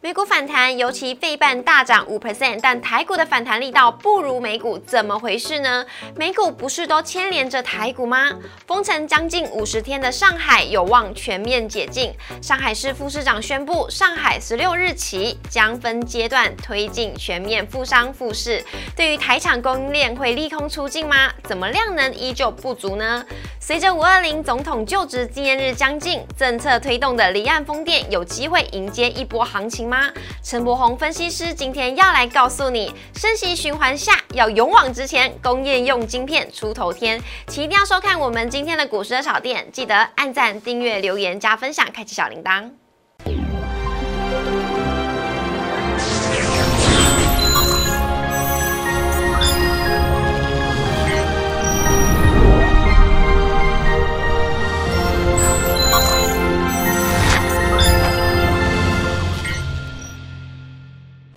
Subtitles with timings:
[0.00, 5.84] 美股反弹，尤其费半大涨五 percent，但台股的反弹力道不如美股，怎么回事呢？
[6.14, 8.30] 美股不是都牵连着台股吗？
[8.64, 12.14] 封城将近五十天的上海有望全面解禁。
[12.40, 18.64] 上海市副市长宣布，上海十六日起将分阶段推进全面复商复市。
[18.94, 21.32] 对于台厂供应链会利空出尽吗？
[21.42, 23.26] 怎么量能依旧不足呢？
[23.58, 29.87] 随着五二零总统就职纪念日将近，政策推动的离岸风电有机会迎接一波行情。
[29.88, 30.10] 吗？
[30.42, 42.70] 陈柏宏分析师今天要来告诉你，升息循环下要勇往直前，工业用晶片出头天，请一定要收看我们今天的股市的小店，记得按赞、订阅、留言、加分享，开启小铃铛。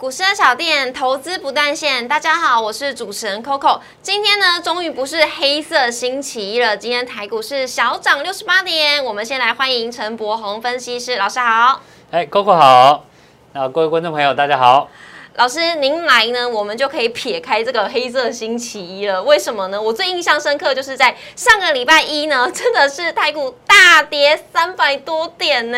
[0.02, 2.08] 股市的小店，投资不断线。
[2.08, 3.80] 大家好，我是主持人 Coco。
[4.02, 6.76] 今天呢，终于不是黑色星期一了。
[6.76, 9.06] 今天台股是小涨六十八点。
[9.06, 11.84] 我们先来欢迎陈柏宏分析师老师好。
[12.10, 13.06] 哎，Coco 好。
[13.54, 14.90] 那各位观众朋友，大家好。
[15.38, 19.24] 老师，您来呢，我们就可以撇开这个黑色星期一了。
[19.24, 19.82] 为什么呢？
[19.82, 25.78] 我最印象深刻就是在上个礼拜一呢，真的是台股大跌三百多点呢。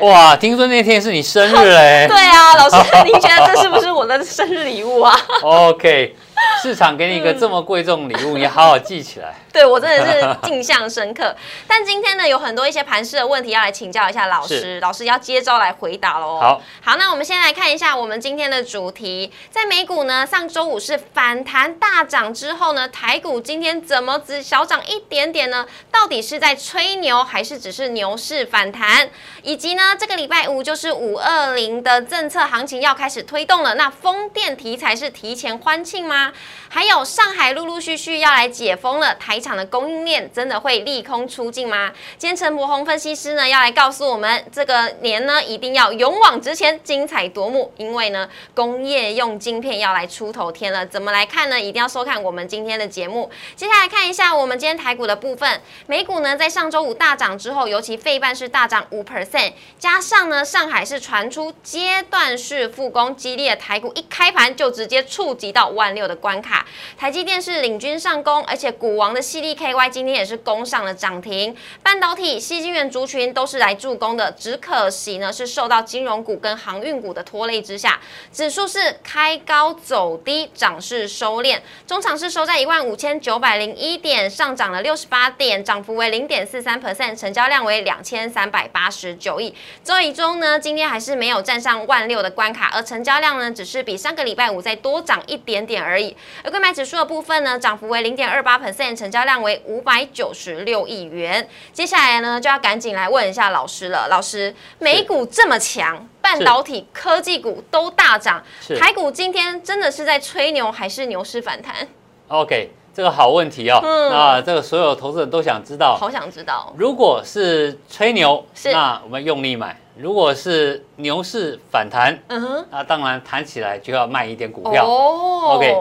[0.00, 2.06] 哇，听说那天是你生日嘞？
[2.08, 5.14] 对啊，老师，您觉得这是不是我的生日礼物啊？
[5.44, 6.16] OK。
[6.62, 9.34] 市场给你一个这么贵重礼物，你好好记起来。
[9.52, 11.34] 对我真的是印象深刻。
[11.68, 16.40] 但今天呢，有很多一些盘势的问题要来请教一下老师，老师要接招来回答喽。
[16.40, 19.32] 好，好，那我们先来看一下我们今天的主题。
[19.50, 25.66] 在美股呢，上周五是反弹大涨之后呢，台股今天怎么只小涨一点点呢？
[25.92, 29.08] 到底是在吹牛，还是只是牛市反弹？
[29.42, 36.32] 以及呢，这个礼拜五就是五二零的政策行情要开始推动了，那风电题材是提前欢庆吗？
[36.68, 41.92] 还有上海陆陆续续要来解封了，台厂的供应链真的会利空出尽吗？
[42.18, 50.84] 今天陈柏宏分析师呢要来告诉我们，这个年呢一定要勇往直前，精彩夺目，因为呢工业用晶片要来出头天了。
[50.84, 51.60] 怎么来看呢？
[51.60, 53.30] 一定要收看我们今天的节目。
[53.54, 66.64] 接下来看一下我们今天台股的部分，美股呢在上周五大涨之后，尤其费半是大涨五 percent，加上呢上海是传出阶段式复工，激烈的台股一开盘就直接触及到万六的关卡。
[66.96, 71.54] 台积电是领军上攻，而且股王的细粒 KY 今天也是攻上了涨停。
[71.82, 78.00] 半导体、细晶圆族群都是来助攻的，只可惜呢是受到金融股跟航运股的拖累之下，
[78.32, 81.60] 指数是开高走低，涨势收敛。
[81.86, 89.54] 中场是收在一万五千九百零一点，上涨了六十八点，涨幅为零点四三 percent，成交量为两千三百八十九亿。
[89.82, 96.13] 周一中呢，今天还是没有站上万六的关卡，而成交量呢，只是比上个礼拜五再多涨一点点而已。
[96.42, 101.48] 而购买指数的部分呢，涨幅为零点二八 percent，成交量为五百九十六亿元。
[101.72, 104.08] 接下来呢，就要赶紧来问一下老师了。
[104.08, 108.42] 老师，美股这么强，半导体、科技股都大涨，
[108.78, 111.86] 台股今天真的是在吹牛还是牛市反弹
[112.28, 113.80] ？OK，这个好问题哦。
[114.10, 116.72] 那这个所有投资人都想知道，好想知道。
[116.76, 124.86] 如果是吹牛，那我们用力买；如果是牛市反弹，嗯哼，那当然弹起来就要卖一点股票。
[124.86, 125.74] 哦，OK。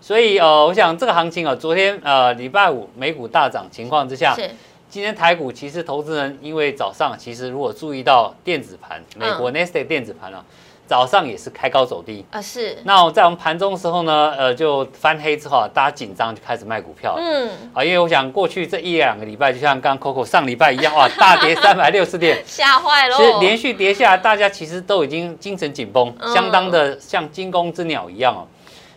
[0.00, 4.48] 所以呃，我想这个行情啊，昨天呃礼拜五美股大涨情况之下，是
[4.88, 10.42] 今天台股其实投资人因为早上其实如果注意到电子盘，美国 n e s t a 电子盘啊，
[10.88, 12.24] 早上也是开高走低。
[12.30, 12.78] 啊，是。
[12.84, 28.48] 那在我们盘中的时候呢，呃就翻黑之后啊，大家紧张就开始卖股票，嗯，啊，因为我想过去这一两个礼拜，就像刚 Coco 上礼拜一样，哇， 大跌三百六十点，吓坏了，其实连续跌下来，大家其实都已经精神紧绷，相当的像惊弓之鸟一样哦。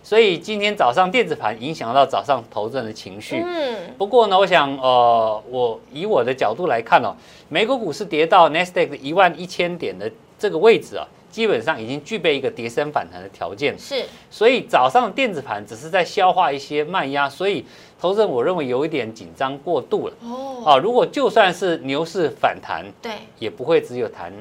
[0.03, 3.43] 所以今天早上电子盘影响到早上投资人的情绪。
[3.45, 7.13] 嗯，不过呢，我想，呃，我以我的角度来看哦，
[7.49, 13.73] 美国股市跌到 n e s t a q 一万一千点的这个位置啊，基本上已经具备一个跌升反弹的条件。
[13.79, 17.65] 是，所以早上的电子盘只是在消化一些卖压，所以
[17.99, 20.13] 投资人我认为有一点紧张过度了。
[20.21, 24.31] 哦，啊，如果就算是牛市反弹，对，也不会只有弹。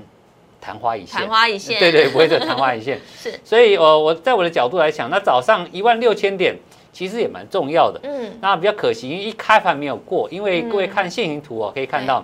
[0.62, 3.00] 昙花一现，昙花一现， 对对，不会是昙花一现。
[3.16, 6.54] 是，所以，呃，我在我的角度来讲，那早上一万六千点
[6.92, 7.98] 其实也蛮重要的。
[8.02, 10.28] 嗯，那比较可惜，因为一开盘没有过。
[10.30, 12.22] 因为各位看线形图哦，可以看到，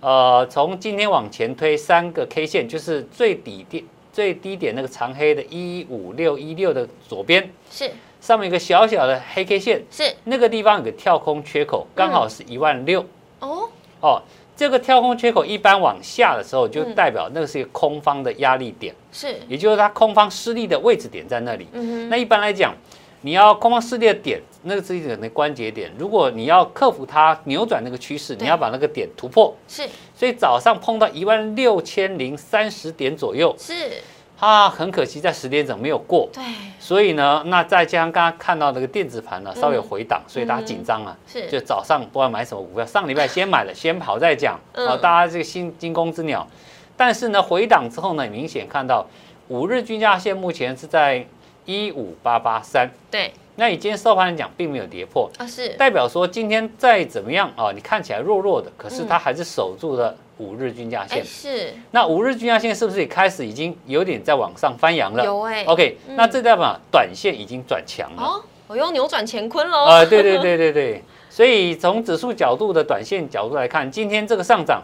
[0.00, 3.84] 呃，从今天往前推三个 K 线，就是最底点、
[4.16, 7.90] 最低点那个长黑的一五六一六的左边，是。
[8.18, 10.10] 上面一个小小的黑 K 线，是。
[10.24, 13.04] 那个地方有个跳空缺口，刚好是一万六。
[13.40, 13.68] 哦。
[14.00, 14.22] 哦。
[14.56, 21.68] 这个跳空缺口一般往下的时候，就代表那个是一个空方的压力点，是，也就是它空方失利的位置点在那里。
[21.74, 22.74] 嗯那一般来讲，
[23.20, 25.92] 你要空方失利的点，那个是一个的关节点。
[25.98, 29.54] 如果你要克服它扭转那个趋势，你要把那个点突破。
[29.68, 29.86] 是，
[30.16, 33.54] 所以早上碰到一万六千零三十点左右。
[33.56, 33.74] 是。
[34.38, 36.42] 它很可惜在十点整没有过，对，
[36.78, 46.46] 所以呢，那再加上刚刚看到那个电子盘呢稍微回档，所以大家紧张啊，是，就早上不知道买什么股票，上礼拜先买了，先跑再讲，啊， 大家这个新惊弓之鸟，
[46.98, 49.06] 但是呢回档之后呢，明显看到
[49.48, 51.26] 五日均价线目前是在
[51.64, 53.32] 一五八八三，对。
[53.56, 61.24] 那以今天收盘来讲，并没有跌破啊，是代表说今天再怎么样啊，你看起来弱弱的，可是它还是守住了五日均价线。
[61.24, 61.72] 是。
[61.90, 65.24] 那五日均价线是不是也开始已经有点在往上翻扬了？
[65.24, 65.64] 有哎。
[65.64, 68.22] OK，那这代表短线已经转强了。
[68.22, 69.84] 哦，我又扭转乾坤喽。
[69.84, 71.02] 啊，对对对对对。
[71.30, 74.82] 所以从指数角度的短线角度来看，今天这个上涨。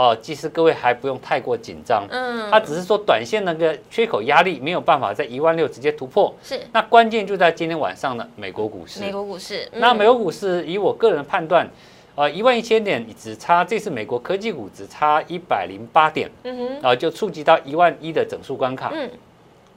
[0.00, 6.58] 哦，其实各位还不用太过紧张，嗯，它只是说短线那个缺口压力没有办法在一万六直接突破，是。
[6.72, 8.98] 那关键就在今天晚上的美国股市。
[9.00, 11.68] 美国股市，那美国股市以我个人判断，
[12.14, 19.10] 呃，一万一千点只差这次美国科技股只差一百零八点，嗯哼，然后就触及到一万一的整数关卡，嗯。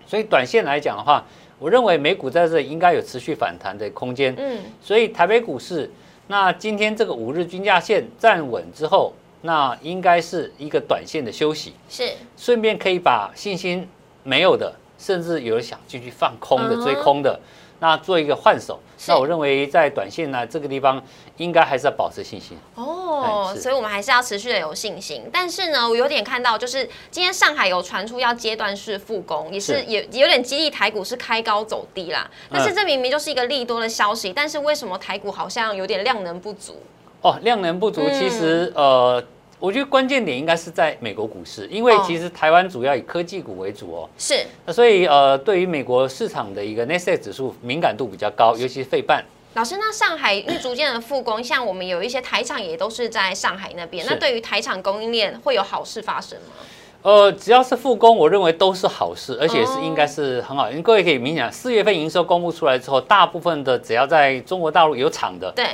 [0.08, 1.22] 所以短线来讲的话，
[1.60, 4.60] 我认为美股在这里应该有持续反弹的空间，嗯。
[4.82, 5.92] 所以台北股市，
[6.28, 9.12] 那今天这个五日均价线站稳之后。
[9.46, 13.86] 那应该是一个短线的休息，是顺便可以把信心
[14.24, 17.38] 没有的，甚至有人想继续放空的、追空的，
[17.80, 18.80] 那做一个换手。
[19.06, 21.04] 那我认为在短线呢这个地方，
[21.36, 22.58] 应该还是要保持信心。
[22.76, 25.30] 哦，所以我们还是要持续的有信心。
[25.30, 32.32] 但是呢，我有点看到，就是今天上海有传出要阶段式复工，也是也有点激励台股是开高走低啦。
[32.50, 36.82] 但是这明明就是一个利多的消息，但是为什么台股好像有点量能不足？
[37.24, 39.24] 哦，量能不足，其实呃。
[39.60, 44.10] 我觉得关键点应该是在美国股市，因为其实台湾主要以科技股为主哦。
[44.18, 44.46] 是。
[44.66, 49.24] 那所以呃，对于美国市场的一个 n e s 指数敏感度比较高，尤其是费半。
[49.54, 56.56] 老师，那上海因为逐渐的复工，像我们有一些台厂也都是在上海那边，那对于台厂供应链会有好事发生吗？
[57.04, 60.70] 呃，只要是复工，我认为都是好事，而且是应该是很好。
[60.70, 65.68] 因为各位可以明显，四月份营收公布出来之后，大部分的只要在中国大陆有厂的，对。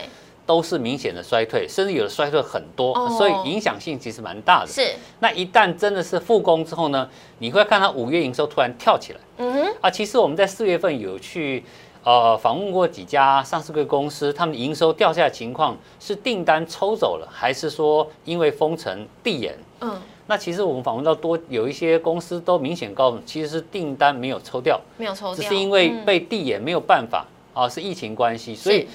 [0.49, 4.67] 都是明显的衰退，甚至有的衰退很多，所以影响性其实蛮大的。
[4.67, 7.07] 是，那一旦真的是复工之后呢，
[7.37, 9.19] 你会看到五月营收突然跳起来。
[9.37, 11.63] 嗯哼，啊，其实我们在四月份有去
[12.03, 19.55] 呃访问过几家上市公司，他们营收掉下的情况是订单抽走了，还是说因为封城递延？
[19.81, 27.23] 嗯，那其实我们访问到多有一些公司都明显告诉，其实是订单没有抽掉，没有抽掉，只是因为被递延没有办法
[27.53, 28.87] 啊，是疫情关系，所以。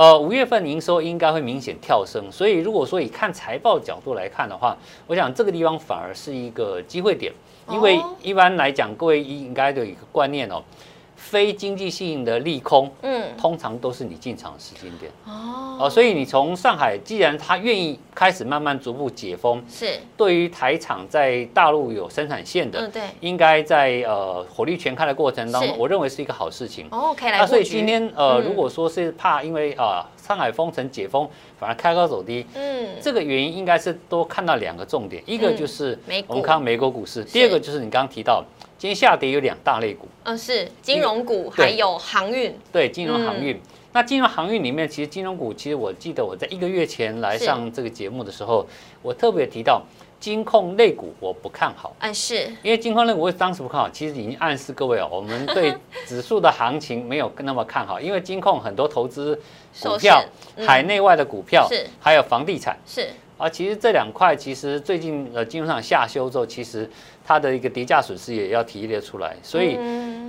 [0.00, 4.74] 呃，五月份营收应该会明显跳升，所以如果说以看财报角度来看的话，
[5.06, 7.30] 我想这个地方反而是一个机会点，
[7.68, 10.62] 因为一般来讲，各位应该都有一个观念哦。
[11.20, 15.12] 非经济性的利空，嗯，通常都是你进场的时间点。
[15.26, 20.00] 哦，所以你从上海，既然他愿意开始慢慢逐步解封，是。
[20.16, 26.86] 对于台厂在大陆有生产线的，嗯，对，应该在呃火力全开的过程当中，我认为是一个好事情。
[26.90, 31.28] 哦，可以来那所以今天呃，如果说是怕因为啊上海封城解封
[31.58, 35.96] 反而开高走低，嗯，这个原因应该是多看到两个重点，一个就是
[36.26, 38.42] 我们看美国股市，第二个就是你刚刚提到。
[38.80, 42.58] 今天下跌有两大类股，嗯，是金融股，还有航运。
[42.72, 43.60] 对，金融航运。
[43.92, 48.66] 那金融航运里面，其实金融股，其实我记得我在一个月前来上这个节目的时候，
[49.02, 49.82] 我特别提到
[50.18, 51.94] 金控类股我不看好。
[51.98, 55.74] 嗯，是因为金控类股我当时不看好，其实已经暗示各位哦，我们对
[56.08, 59.38] 指数的行情没有那么看好，因为金控很多投资
[59.82, 60.24] 股票，
[60.66, 63.10] 海内外的股票是，还有房地产是。
[63.36, 66.88] 啊，其实这两块其实最近呃金融上下修之后，其实
[67.30, 69.78] 它的一个跌价损失也要提列出来，所以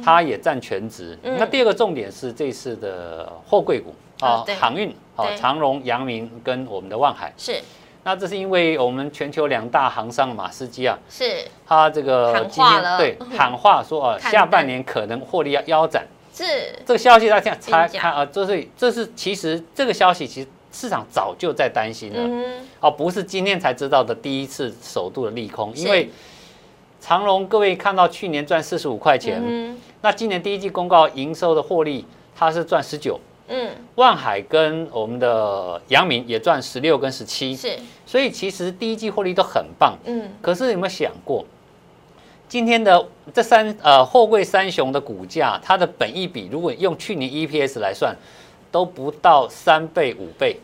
[0.06, 1.18] 它也占全值。
[1.24, 3.92] 那第二个重点是这次的货柜股
[4.24, 7.34] 啊，航运啊，长荣、阳明跟我们的万海。
[7.36, 7.60] 是。
[8.04, 11.44] 那这是因为我们全球两大航商马士基啊，是。
[11.66, 16.06] 他这个今天对 喊话说啊，下半年可能获利要腰斩。
[16.32, 16.44] 是。
[16.86, 20.48] 这个消息，大家猜看啊，这是这是其实这个消息其实。
[20.74, 26.10] 市场早就在担心了，哦，不是今天才知道的第一次首度的利空，因为
[27.02, 41.44] 长隆各位看到去年赚四十五块钱，那今年第一季公告营收的获利，它是赚十九，嗯，万海跟我们的阳明也赚十六跟十七，是，所以其实第一季获利都很棒，嗯，可是有没有想过，
[42.48, 48.16] 今天的这三呃货柜三雄的股价，它的本益比如果用去年 EPS 来算。
[48.72, 50.56] 都不到三倍五倍，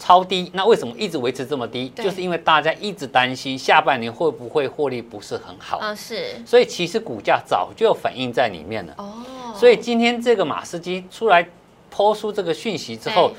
[0.00, 1.90] 超低，那为什么一直维持这么低？
[1.90, 5.78] 就是因为大家一直担心下半年会不会获利不是很好。
[5.82, 6.42] 嗯，是。
[6.46, 8.94] 所以其实股价早就反映在里面了。
[8.96, 9.22] 哦。
[9.54, 11.46] 所以今天这个马斯基出来
[11.90, 13.30] 抛出这个讯息之后，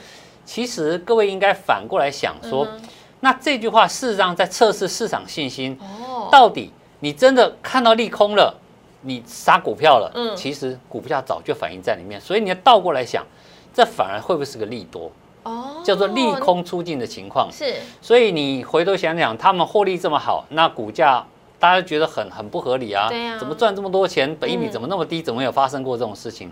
[0.45, 2.67] 其实各位应该反过来想说，
[3.21, 5.75] 那这句话事实上在测试市场信心。
[5.81, 6.29] 哦。
[6.31, 8.55] 到底你真的看到利空了，
[9.01, 10.11] 你杀股票了？
[10.13, 10.35] 嗯。
[10.35, 13.25] 其实股价早就反映在里面，所以你要倒过来想，
[13.73, 15.11] 这反而会不会是个利多？
[15.81, 21.25] 哦，叫做利空出尽的情况是，所以你回头想想，他们获利这么好，那股价
[21.59, 23.09] 大家觉得很很不合理啊？
[23.09, 25.21] 对怎么赚这么多钱，本益比怎么那么低？
[25.21, 26.51] 怎么有发生过这种事情？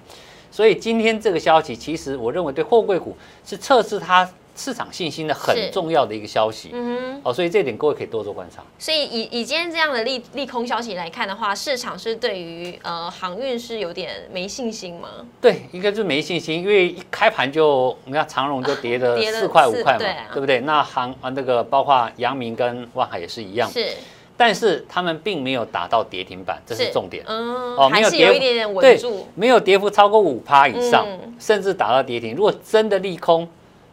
[0.52, 4.30] 所以今天这个消息，其实我认为对货柜股是测试它。
[4.60, 8.62] 市场信心的很重要的一个消息，嗯哼，哦，所以这点各位可以多做观察。
[8.78, 15.08] 所以以以今天这样的利利空消息来看的话，市场是对于呃航运是有点没信心吗？
[15.40, 20.60] 对，应该是没信心，因为一开盘就你看长荣就跌了 四块五块嘛，对不对？
[20.60, 23.88] 那航啊那个包括阳明跟万海也是一样，是，
[24.36, 31.08] 但是他们并没有达到跌停板，这是重点，嗯，哦，没有跌，一点点稳住，没有跌幅超过五趴以上，
[31.40, 32.36] 甚至达到跌停。
[32.36, 33.48] 如果真的利空。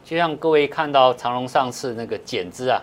[0.06, 2.80] 就像各位看到长隆上次那个减资啊，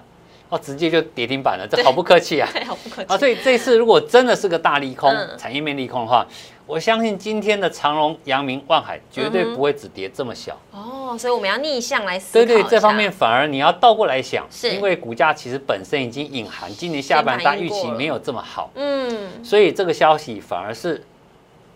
[0.50, 2.50] 哦，直接就跌停板了，这好不客气啊！
[2.52, 3.18] 对，好不客气啊！
[3.18, 6.28] 所以这次如果真的是个大利空，产业面利空的话，
[6.68, 10.60] 我相信今天的长隆、阳明、万海绝对不会只跌这么小。
[10.72, 12.46] 哦，所以我们要逆向来思考。
[12.46, 18.70] 对对，这方面反而你要倒过来想，是因为股价其实本身已经隐含今年下半大预期没有这么好。
[18.76, 21.02] 嗯，所以这个消息反而是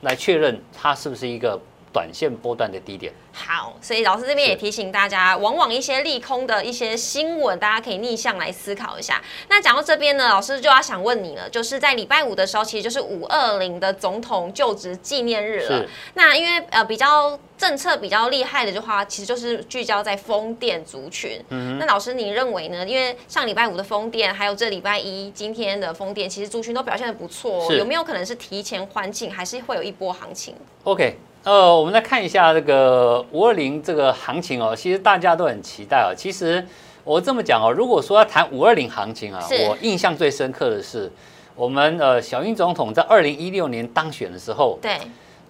[0.01, 1.57] 来确认它是不是一个。
[1.97, 3.11] 短线波段的低点。
[3.33, 9.19] 好，所以老师这边也提醒大家，往往一些利空的一些新闻，大家可以逆向来思考一下。
[9.49, 15.85] 那讲到这边呢，老师就要想问你了，就是在礼拜五的时候，其实就是五二零的总统就职纪念日了。
[16.13, 21.43] 那因为呃比较政策比较厉害的话，其实就是聚焦在风电族群。
[21.49, 21.79] 嗯。
[21.79, 22.85] 那老师你认为呢？
[22.87, 27.71] 因为上礼拜五的风电，还有这礼拜一今天的风电，其实族群都表现的不错。
[27.73, 31.17] 有没有可能是提前欢庆，还是会有一波行情？OK。
[31.47, 36.11] 呃，我们来看一下这个五二零这个行情哦，其实大家都很期待哦。
[36.13, 36.61] 其实
[37.05, 41.09] 我这么讲哦，如果说要谈五二零行情啊，我印象最深刻的是
[41.55, 44.97] 我们呃小英总统在二零一六年当选的时候，对，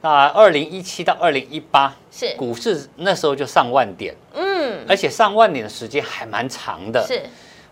[0.01, 7.03] 那二零一七到二零一八是股市那时候就上万点，嗯，而且上万点的时间还蛮长的。
[7.07, 7.23] 是，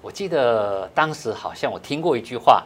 [0.01, 2.63] 我记得当时好像我听过一句话。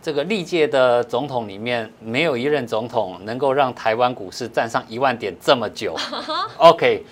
[0.00, 5.96] 这个历届的总统里面，没有一任总统能够让台湾股市站上一万点这么久。
[6.56, 7.04] OK，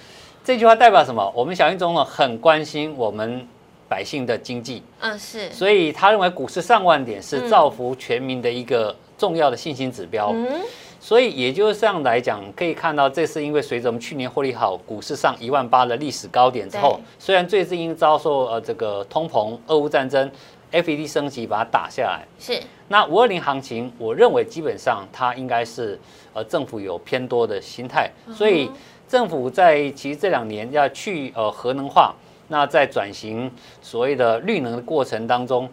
[0.45, 1.33] 这句话代表什么？
[1.35, 3.47] 我们小英总统很关心我们
[3.89, 4.83] 百姓的经济。
[5.01, 5.53] 嗯，是。
[5.53, 10.31] 所以他认为股市上万点是造福全民的一个重要的信心指标。
[10.33, 10.61] 嗯。
[10.99, 20.31] 所以也就是这样来讲，可以看到，这是因为随着我们去年获利好，股市上一万八的历史高点之后，虽然最近因遭受呃这个通膨、俄乌战争。
[20.73, 22.61] FED 升级把它打下来，是。
[22.89, 25.99] 那五二零行情，我认为基本上它应该是
[26.33, 28.71] 呃政府有偏多的心态，所以
[29.09, 32.15] 政府在其实这两年要去呃核能化，
[32.49, 33.51] 那在转型
[33.83, 35.69] 所谓的绿能的过程当中，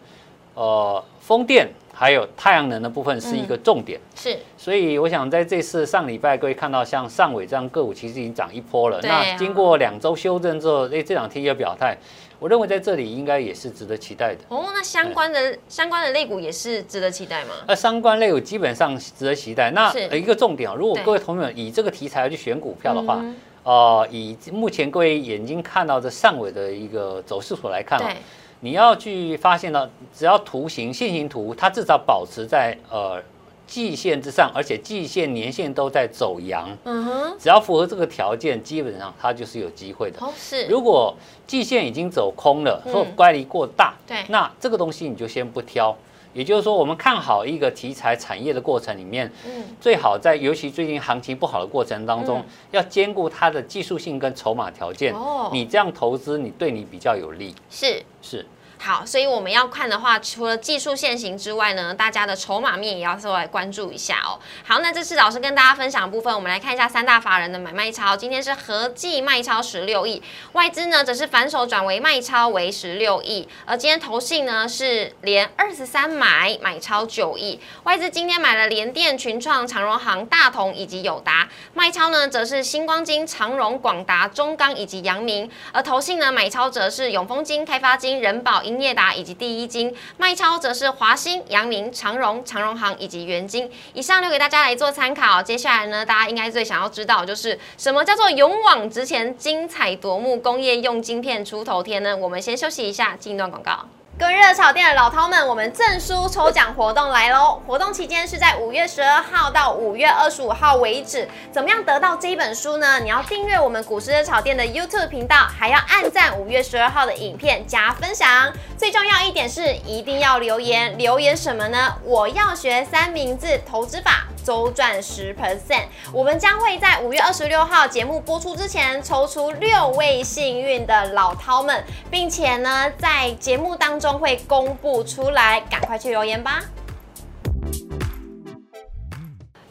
[0.54, 11.96] 呃风电还有太阳能的部分是一个重点，是，所以我想在这次上礼拜各位看到像上尾这样个股其实已经涨一波了，那经过两周修正之后，哎这两天也表态。
[12.44, 14.66] 我认为在这里应该也是值得期待的哦。
[14.74, 17.54] 那相关的相关的类股也是值得期待吗？
[17.66, 19.70] 那相关类股基本上值得期待。
[19.70, 23.24] 那一个重点啊，如果各位同学们以这个题材去选股票的话，
[23.62, 28.14] 呃，以目前各位眼睛看到的上尾的一个走势图来看啊，
[28.60, 33.22] 你要去发现呢，只要图形线形图，它至少保持在呃。
[33.66, 36.68] 季线之上，而且季线、年线都在走阳。
[36.84, 40.18] 嗯哼，只要符合这个条件，基本上它就是有机会的。
[40.20, 40.66] 哦，是。
[40.66, 41.14] 如果
[41.46, 45.96] 季线已经走空了，或乖离过大，对，那这个东西你就先不挑。
[46.32, 55.14] 也就是说，我们看好一个题材产业的过程里面，嗯，最好在尤其最近行情不好的过程当中，要兼顾它的技术性跟筹码条件。
[55.14, 57.54] 哦，你这样投资，你对你比较有利。
[57.70, 58.44] 是是。
[58.84, 64.38] 好，所以我们要看的话，除了技术线型之外呢，大家的筹码面也要稍微关注一下哦。
[64.62, 70.22] 好，那这次老师跟大家分享的部分，我们来看一下三大法人的买卖超，今天是合计卖超十六亿，
[70.52, 88.73] 外资呢则是反手转为卖超为十六亿，而今天投信呢是连二十三买买超九亿，外资今天买了联电、群创、长荣行、大同以及友达，卖超呢则是星光金、长荣、广达、中钢以及阳明，而投信呢买超则是永丰金、开发金、人保、英。
[88.74, 93.70] 英业达以及第一金，卖超则是华兴、阳明、长荣、长荣行以及元金。
[93.92, 95.42] 以上留给大家来做参考。
[95.42, 102.16] 接下来呢，大家应该最想要知道就是什么叫做勇往直前、精彩夺目、工业用晶片出头天呢？
[102.16, 103.88] 我们先休息一下，进一段广告。
[104.16, 107.60] 各位热炒店的老饕们，我们证书抽奖活动来喽！
[107.66, 111.28] 活动期间是在五月十二号到五月二十五号为止。
[111.50, 113.00] 怎么样得到这一本书呢？
[113.00, 118.52] 你要订阅我们股市热炒店的 YouTube 频道，还要按赞五月十二号的影片加分享。
[118.78, 120.96] 最重要一点是，一定要留言。
[120.96, 121.96] 留言什么呢？
[122.04, 124.28] 我要学三明治投资法。
[124.44, 136.62] 周赚十 percent，我们将会在五月二十六号节目播出之前抽出六位幸运的老饕们，并且呢，在节目当中会公布出来，赶快去留言吧。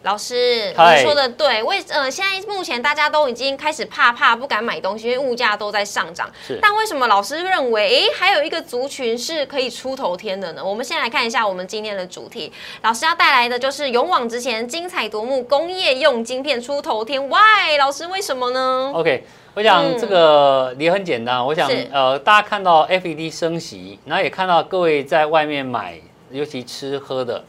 [0.04, 6.30] 老师，你说的对，为呃，现在目前大家都已经开始怕怕，不敢买东西，因为物价都在上涨。
[6.46, 10.64] 是，但为什么老师认为，哎，还有一个族群是可以出头天的呢？
[10.64, 17.22] 我们先来看一下我们今天的主题，老师要带来的就是勇往直前、精彩夺目、工业用晶片出头天。
[17.30, 17.78] Why？
[17.80, 25.98] 老师为什么呢？OK，我想这个也很简单，我想呃，大家看到 FED 升息，然后也看到各位在外面买，
[26.30, 27.42] 尤其吃喝的。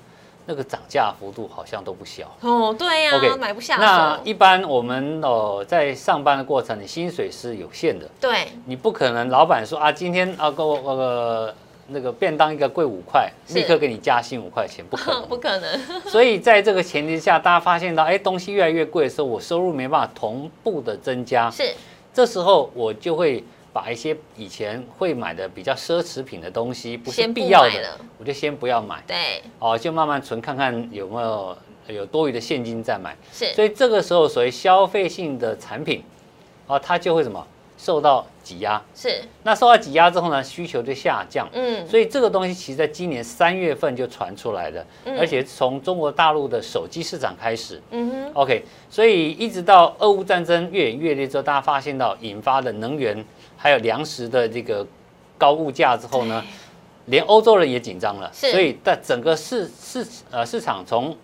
[0.46, 2.30] 那个涨价幅度好像都不小。
[2.40, 11.54] 哦，对呀，OK，买不下那一般我们哦，在上班的过程，你薪水是有限的，对，你不可能老板说啊，今天啊，给我那个
[11.88, 15.80] 那个便当一个贵五块，立刻给你加薪五块钱，不可能， 不可能。
[16.06, 21.72] 所以在这个前提下，大家发现到，哎，东西越来越贵的时候，我收入没办法同步的增加，是，
[22.12, 23.42] 这时候我就会。
[23.74, 29.02] 把一些以前会买的比较奢侈品的东西，不是必要的，我就先不要买。
[29.04, 31.56] 对，哦，就慢慢存，看看有没有
[31.88, 33.16] 有多余的现金再买。
[33.32, 36.04] 是，所以这个时候所谓消费性的产品，
[36.68, 37.44] 哦，它就会什么？
[37.76, 41.46] 受到挤压是，那受到挤压之后呢，需求就下降。
[41.52, 44.86] 嗯，所以这个东西其实在今年三月份就传出来的，
[45.18, 47.82] 而且从中国大陆的手机市场开始。
[47.90, 53.22] 嗯哼，OK，所以一直到俄乌战争越演越烈之后，大家发现到引发的能源
[53.64, 54.86] 还有粮食的这个
[55.38, 56.44] 高物价之后呢，
[57.06, 58.30] 连欧洲人也紧张了。
[58.30, 61.16] 所以在整个市市呃市场从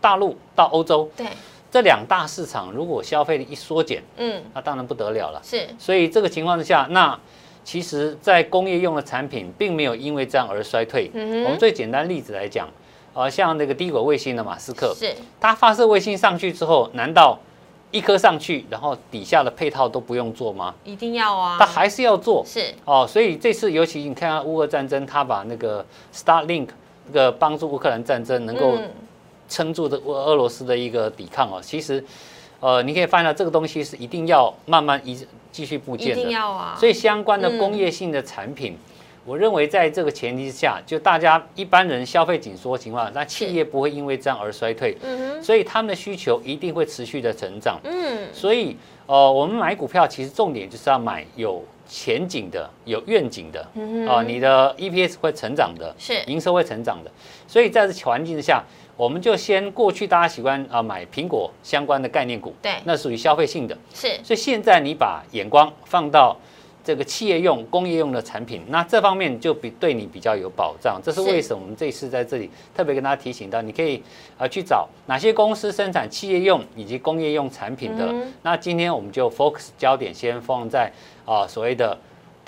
[0.00, 1.10] 大陆到欧洲。
[1.16, 1.26] 对。
[1.70, 5.42] 这两大市场如果消费力一缩减，嗯，那当然不得了了。
[5.44, 7.18] 是，所以这个情况之下，那
[7.62, 11.10] 其实，在工业用的产品并没有因为这样而衰退。
[11.12, 12.66] 嗯我们最简单例子来讲，
[13.12, 17.38] 呃，像那个低轨卫星的马斯克，是，他发射卫星上去之后，难道
[17.90, 20.74] 一颗上去，然后底下的配套都不用做吗？
[20.84, 22.44] 一定要啊，它还是要做。
[22.46, 26.68] 是，哦，所以这次尤其你看乌俄战争，他把那个 Starlink
[27.06, 28.78] 这个帮助乌克兰战争能够。
[29.50, 32.04] 撑住的俄俄罗斯的一个抵抗哦，其实，
[32.60, 36.76] 呃，你可以发现到这个东西是一定要慢慢一继续部件的，一定要啊。
[36.78, 38.76] 所以相关的工业性的产品，
[39.24, 48.28] 我认为在这个前提之下，就大家一般人消费紧缩情况，那企业不会因为这样而衰退，嗯所以他们的需求一定会持续的成长，嗯。
[48.32, 48.76] 所以，
[49.06, 53.60] 呃，我们买股票其实重点就是要买有前景的、有愿景的，
[54.10, 57.10] 啊，你的 EPS 会成长的，是营收会成长的。
[57.46, 58.62] 所以在这环境之下。
[58.98, 63.78] 我们就先过去，大家喜欢啊买苹果相关的概念股，对，那属于消费性的。
[63.94, 66.36] 是，所以现在你把眼光放到
[66.88, 70.98] 这个企业用、工业用的产品，那这方面就比对你比较有保障。
[71.04, 71.60] 这是为什么？
[71.62, 74.02] 我们这次在这里特别跟大家提醒到，你可以
[74.38, 78.14] 啊去找哪些公司生产企业用以及工业用产品的。
[78.40, 80.90] 那今天我们就 focus 焦点先放在
[81.26, 81.98] 啊所谓的。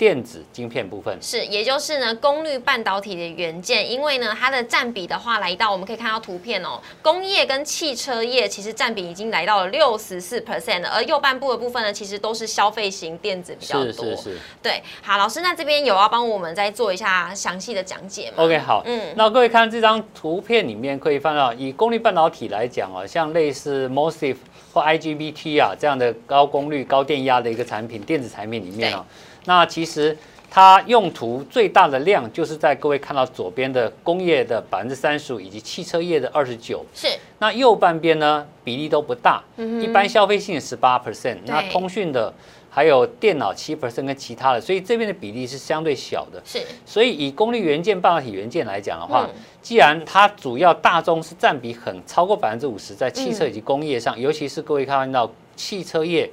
[0.01, 13.91] 电子晶片部分是，也就是呢，功率半导体的元件，因为呢，它的占比的话，来到我们可以看到图片哦，工业跟汽车业其实占比已经来到了六十四 percent 而右半部的部分呢，其实都是消费型电子比较多。
[13.91, 14.37] 是是是。
[14.63, 24.37] 对，好，老师，那这边有要帮我们再做一下详细的讲解吗？OK，好，嗯，那各位看这张图片里面可以看到，以功率半导体来讲哦，像类似 MOSFET
[24.73, 29.05] 或 IGBT 啊这样的高功率高电压的一个产品，电子产品里面哦。
[29.45, 30.15] 那其实
[30.49, 36.85] 它用途最大的量就是在各位看到左边的工业的百分之三十五，以及汽车业的二十九。
[36.93, 37.07] 是。
[37.39, 39.41] 那右半边呢，比例都不大。
[39.57, 39.81] 嗯。
[39.81, 42.33] 一般消费性十八 percent，那通讯的
[42.69, 46.41] 还有电脑七 percent 跟其他的，所以这边的比例是相对小的。
[46.45, 46.61] 是。
[46.85, 49.27] 所以以功率元件、半导体元件来讲的话，
[49.61, 56.29] 既然它主要大宗是占比很超过百分之五十，在汽车以及工业上，尤其是各位看到汽车业。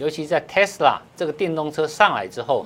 [0.00, 2.64] 尤其在 Tesla 这个电动车上来之后，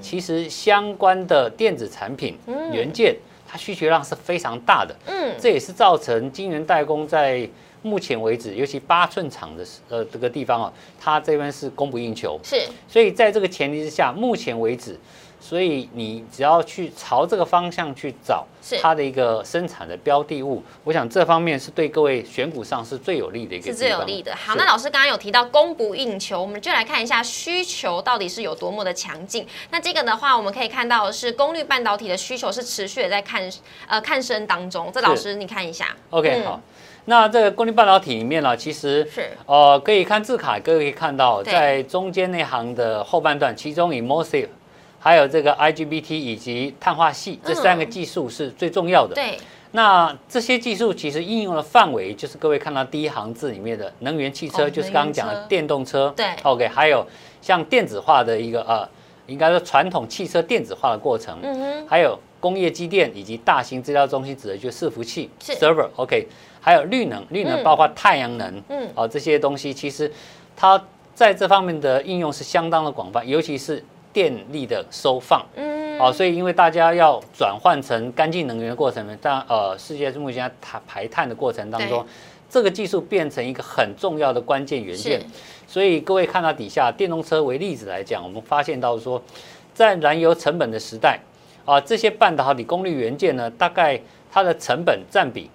[0.00, 2.36] 其实相关的电子产品
[2.72, 3.14] 元件，
[3.48, 4.92] 它需求量是非常大的。
[5.06, 7.48] 嗯，这也是造成晶圆代工在
[7.82, 12.36] 目前为止，尤其八寸厂的呃这个地方啊，它这边是供不应求。
[12.42, 14.98] 是，所以在这个前提之下，目前为止，
[15.42, 18.46] 所以你只要去朝这个方向去找
[18.80, 23.64] 它的一个生产的标的物，我想这方面是对各位选股上是最有利的一个。
[23.64, 24.32] 是最有利的。
[24.36, 29.44] 好，那老师刚刚有提到供不应求，我们就来看一下需求到底是有多么的强劲。
[29.70, 33.50] 那这个的话，我们可以看到是功率半导体的需求是持续的在看
[33.88, 34.92] 呃看升当中。
[34.94, 35.88] 这老师你看一下。
[36.10, 36.60] OK，好。
[37.06, 44.46] 那这个功率半导体里面呢，其实是呃可以看字卡，各位可以看到在中间那行的后半段，其中以 MOSFET。
[45.04, 49.16] 还有这个 IGBT 以及碳化系这三个技术是最重要的。
[49.16, 49.36] 对，
[49.72, 56.14] 那这些技术其实应用的范围就是各位看到第一行字里面的能源汽车，就是刚刚讲的电动车。
[56.16, 57.04] 对，OK，还有
[57.40, 58.88] 像电子化的一个呃，
[59.26, 61.36] 应该说传统汽车电子化的过程。
[61.42, 61.86] 嗯哼。
[61.88, 65.88] 还有工业机电以及大型资料中心指的就是伺服器 （server）。
[65.96, 66.28] OK，
[66.60, 68.62] 还有绿能，绿能包括太阳能。
[68.68, 68.88] 嗯。
[68.94, 70.08] 哦，这些东西其实
[70.56, 70.80] 它
[71.12, 73.84] 在这方面的应用是相当的广泛，尤其是。
[74.12, 82.04] 电力的收放，嗯，好，所以因为大家要转换成干净能源的过程呢，当呃世界目前排排碳的过程当中，
[82.50, 85.20] 这个技术变成一个很重要的关键元件。
[85.66, 89.22] 所以各位看到底下电动车为例子来讲，我们发现到说，
[89.72, 91.18] 在燃油成本的时代，
[91.64, 93.98] 啊，这些半导体功率元件呢，大概
[94.30, 95.48] 它的成本占比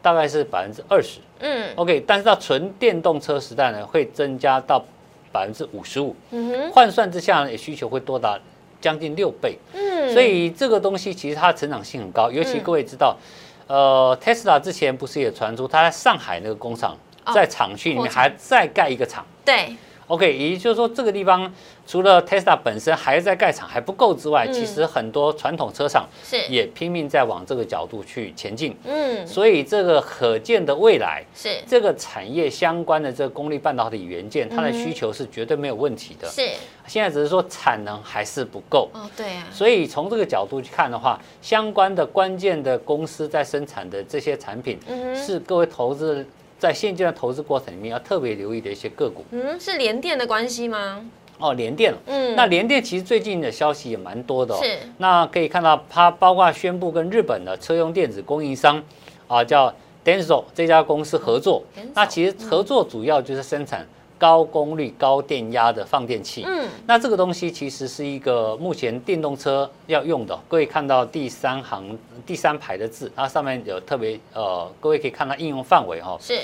[0.00, 4.82] 大概是百分之二十，嗯，OK，但是到纯电动车时代呢，会增加到。
[5.32, 6.14] 百分之五十五，
[6.72, 8.38] 换算之下呢，需求会多达
[8.80, 9.58] 将近六倍。
[9.72, 13.16] 嗯，所以这个东西其实它成长性很高，尤其各位知道，
[13.66, 16.96] 呃，Tesla 之前不是也传出它在上海那个工厂
[17.34, 19.24] 在厂区里面还再盖一个厂？
[19.44, 19.76] 对。
[20.08, 21.52] OK，也就是说，这个地方
[21.90, 28.76] 除了 Tesla 本身还在盖厂还不够之外，其实很多传统车厂是也拼命在往这个角度去前进。
[28.84, 36.28] 嗯，所以这个可见的未来是这个产业相关的这个功率半导体元件，它的需求是绝对没有问题的。
[36.28, 36.48] 是，
[36.86, 38.88] 现在只是说产能还是不够。
[38.94, 39.48] 哦，对啊。
[39.50, 44.78] 所以从这个角度去看的话，相关的关键的公司在生产的这些产品，
[45.16, 46.24] 是各位投资。
[46.60, 51.02] 在现阶段投资过程里面，要特别留意的一些个股，嗯，是联电的关系吗？
[51.40, 54.78] 哦，联电，嗯，那联电其实最近的消息也蛮多的，是。
[54.98, 58.82] 那可以看到，它包括宣布跟日本的车用电子供应商
[59.26, 59.72] 啊，叫
[60.04, 61.62] Denso 这家公司合作，
[61.94, 63.86] 那其实合作主要就是生产。
[64.20, 70.38] 高功率、高电压的放电器，嗯，那这个东西其实是一个目前电动车要用的。
[70.46, 76.18] 各位看到第三行第三排的字，它上面有特别呃，各位可以看到应用范围哈。
[76.20, 76.38] 是。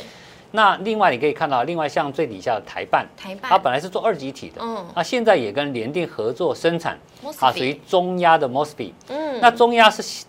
[0.57, 3.49] 那另外你可以看到，另外像最底下的台办，台办。
[3.49, 6.99] 它本来是做二级体的，嗯，那现在也跟联电合作生产，
[7.39, 10.25] 啊，属于中压的 MOSFET，嗯，那中压是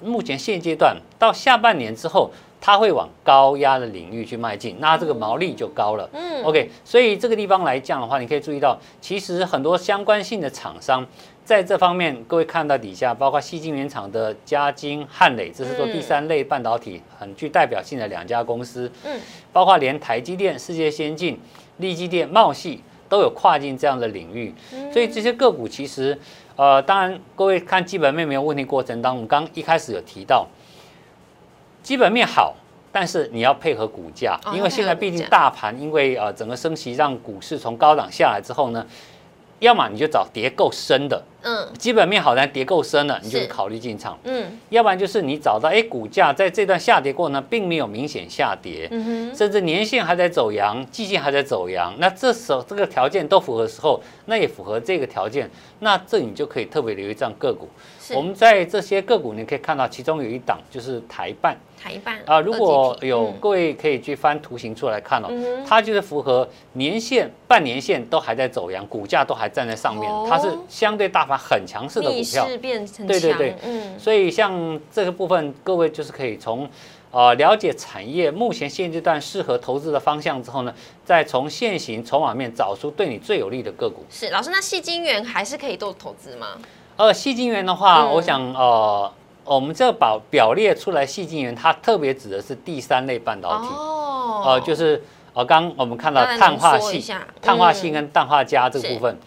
[0.00, 2.30] 目前现阶段到下半年之后。
[2.62, 6.06] 它会往高压的领域去迈进，那这个毛利就高了。
[6.12, 11.02] 嗯，OK，所以这个地方来讲的话，你可以注意到，其实很多相关性的厂商
[11.50, 18.88] 在这方面，各位看到底下，包括西晶原厂的嘉晶、汉磊，这是做第三类半导体很具代表性的两家公司。
[19.04, 19.18] 嗯，
[19.52, 21.40] 包括连台积电、世界先进、
[21.78, 24.54] 力积电、茂系都有跨进这样的领域。
[24.92, 26.16] 所以这些个股其实，
[26.54, 30.46] 呃，当然各位看基本面没有问题过程当中，刚一开始有提到。
[31.82, 32.54] 基本面好，
[32.92, 38.86] 但是你要配合股价，因为现在毕竟大盘因为呃整个升息让股市从高档下来之后呢，
[39.58, 41.20] 要么你就找跌够深的。
[41.42, 44.18] 嗯，基本面好但跌够深了，你就考虑进场。
[44.24, 48.88] 嗯，要不然就是你找到哎，股价在这段下跌过呢，并没有明显下跌，
[49.34, 57.68] 甚至年线还在走阳，季线还在走阳，那这时候这个条件都符合的时候，那也符合这个条件，那这你就可以特别留意这样个股。
[58.12, 65.28] 我们在这些个股，你可以看到其中有一档就是台办，台办啊，如果有各位可以去翻图形出来看哦，
[65.64, 71.29] 它就是符合年线、半年线都还在走阳，股价都还站在上面，它是相对大。
[71.36, 72.46] 很强势的股票。
[72.60, 76.68] 变成，对对对，嗯，所以像这个部分，各位就是可以从
[77.10, 84.04] 呃了解产业目前现阶段适合投资的方向之后呢，再从现行筹码面找出对你最有利的个股。
[84.10, 86.48] 是老师，那细晶圆还是可以做投资吗？
[86.96, 89.10] 呃，细晶圆的话，我想呃，
[89.44, 93.68] 我们这表表列出来，细晶圆它特别指的是第三类半导体。
[93.68, 97.02] 哦，呃，就是呃，刚我们看到碳化系、
[97.40, 99.18] 碳化系跟氮化镓这部分。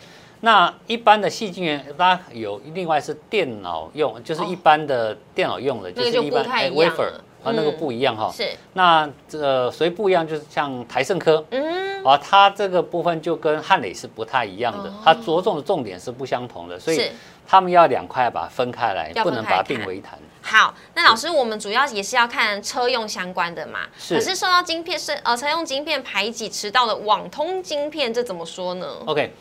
[0.46, 8.30] 那一般的细晶圆，它有另外是电脑用，就是一般的电脑用的，就是一般 wafer 啊，那个不一样哈。
[8.30, 8.50] 是。
[8.74, 17.10] 那这所以不一样，就是像台盛科，嗯，啊，它这个部分就跟汉磊是不太一样的，它着重的重点是不相同的，所以
[17.48, 20.20] 他们要两块把它分开来，不能把它并为一谈。
[20.42, 29.34] 好，那老师，我们主要也是要看车用相关的嘛，可是受到晶片是呃车用晶片排挤迟到的网通晶片，这怎么说呢？OK。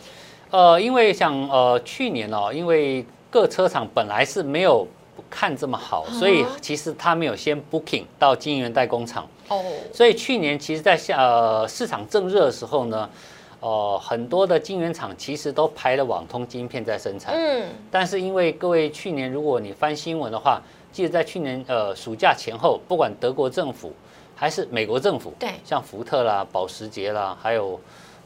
[0.53, 4.87] 呃，因为像呃去年哦，因为各车厂本来是没有
[5.31, 9.27] 看这么好，所以其实他没有先 booking 到晶圆代工厂。
[9.49, 13.09] 哦，所以去年其实，在下呃市场正热的时候呢，
[13.61, 17.35] 呃，很多的晶圆厂其实都排了网通晶片在生产。
[17.35, 20.61] 嗯，但是因为各位去年如果你翻新闻的话，
[20.93, 23.91] 记得在去年呃暑假前后，不管德国政府
[24.37, 27.81] 还是美国政府，对，像福特啦、保时捷啦，还有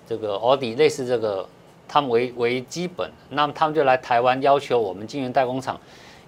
[0.09, 1.49] 这个奥迪，类似这个。
[1.88, 5.79] 他们为为基本，那么他们就来台湾要求我们晶圆代工厂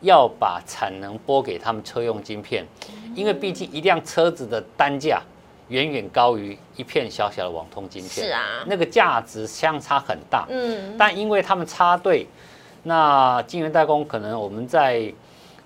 [0.00, 2.64] 要把产能拨给他们车用晶片，
[3.14, 5.20] 因为毕竟一辆车子的单价
[5.68, 10.46] 远远高于一片小小的网通晶片，是啊，那个价值相差很大。
[10.48, 12.26] 嗯，但因为他们插队，
[12.82, 15.12] 那晶圆代工可能我们在。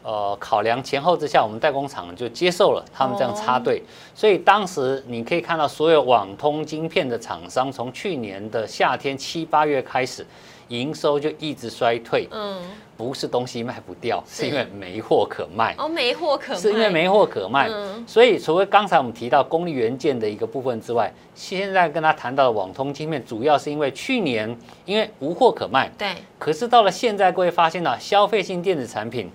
[0.03, 3.83] 呃，考量前后之下，我们代工厂就接受了他们这样插队，
[4.15, 10.27] 所以当时你可以看到，所有网通晶片的厂商从去年的夏天七八月开始，
[10.69, 12.27] 营收就一直衰退。
[12.33, 12.61] 嗯，
[12.97, 15.75] 不是东西卖不掉，是因为没货可卖。
[15.79, 17.71] 哦，没货可卖，是因为没货可卖。
[18.07, 25.89] 所以除了刚才我们提到功率元件的一个部分之外，现在跟他谈到的网通晶片，主要是因为去年因为无货可卖。
[25.97, 26.15] 对。
[26.39, 29.31] 可是到了现在，各位发现了消费性电子产品。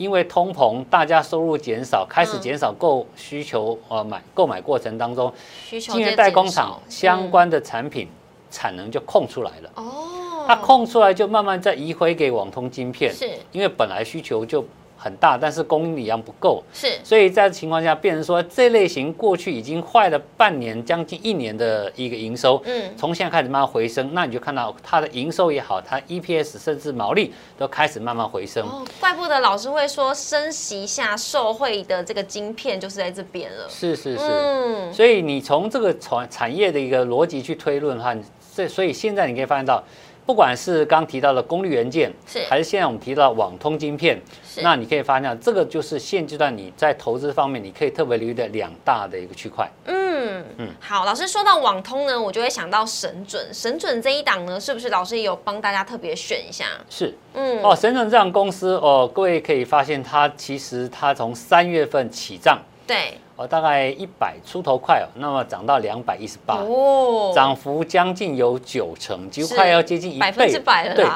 [0.00, 5.30] 因为通膨，大家收入减少，开始减少购需求，呃，买购买过程当中，
[5.68, 8.08] 晶圆代工厂相关的产品
[8.50, 9.70] 产能就空出来了。
[9.74, 14.64] 哦，它空出来就慢慢再移回给网通晶片，是因为本来需求就。
[15.02, 28.62] 很大，但是供应力量不够，是，所以在情况下，变成说这类型过去已经坏了半年，将近一年的一个营收，嗯，从现在开始慢慢回升，那你就看到它的营收也好，它 EPS 甚至毛利都开始慢慢回升。
[28.66, 33.66] 哦，怪不得老师会说升息下受惠的这个晶片就是在这边了。
[33.70, 38.14] 是是是，嗯，所以你从这个产产业的一个逻辑去推论的话，
[38.54, 39.82] 这所以现在你可以发现到。
[40.30, 44.16] 不管是刚提到的功率元件，是还是现在我们提到网通晶片，
[44.48, 49.68] 是那你可以发现，这个就是现阶段你在投资方面，你可以特别留意的两大的一个区块。
[49.86, 56.66] 嗯嗯，好，老师说到网通呢，我就会想到神准，神准这一档呢，是不是老师也有帮大家特别选一下？
[56.88, 63.14] 是，嗯，哦，神准这样公司哦，各位可以发现，它其实它从三月份起涨，对。
[63.40, 70.94] 哦，大概一百出头块哦，那么涨到两百一十八，哦，涨幅将近有九成，几乎快要接近一倍，百分之百了。
[70.94, 71.06] 对，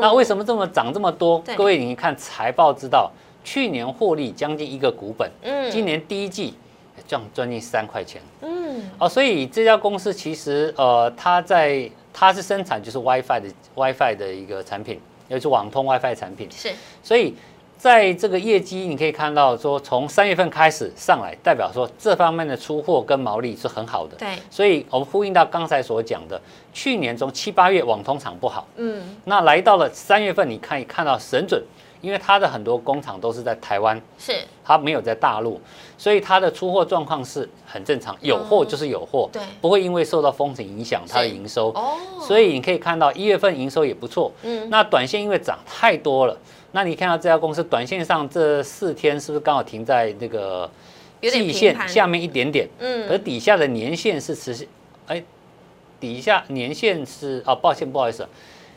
[0.00, 1.38] 那为什么这么涨这么多？
[1.54, 3.12] 各位，你看财报知道，
[3.44, 6.54] 去年获利将近一个股本，嗯，今年第一季
[7.06, 17.34] 赚赚近三块钱，嗯，哦，所以这家公司其实呃，它在它是生产就是 WiFi 的 WiFi 的一个产品，也是网通 WiFi 产品，是，所以。
[17.84, 24.16] 在这个业绩，你可以看到说，从三月份开始上来，代表说这方面的出货跟毛利是很好的。
[24.16, 26.40] 对，所以我们呼应到刚才所讲的，
[26.72, 31.62] 去年中七八月网通厂不好，嗯，那来到了三月份，你可以看到神准，
[32.00, 34.32] 因为它的很多工厂都是在台湾，是，
[34.64, 35.60] 它没有在大陆，
[35.98, 41.68] 所以它的出货状况是很正常，有货就是有货，对，不会因为受到风险影响它的营收。
[41.72, 46.34] 哦，所以你可以看到一月份营收也不错，嗯，那短线因为涨太多了。
[46.74, 50.68] 那你看到这家公司短线上这四天是不是刚好停在那个
[51.22, 52.68] 季线下面一点点？
[52.80, 54.68] 嗯，而底下的年线是持续，
[55.06, 55.22] 哎，
[56.00, 58.26] 底下年线是哦，抱歉不好意思，